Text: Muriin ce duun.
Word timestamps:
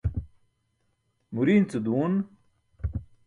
Muriin 1.33 1.63
ce 1.69 1.77
duun. 1.85 2.13